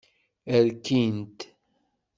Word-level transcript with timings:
Rkin-t. 0.65 1.39